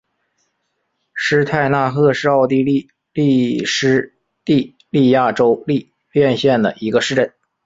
[1.13, 2.87] 施泰纳赫是奥地利
[3.67, 7.31] 施蒂利亚州利岑县的一个市镇。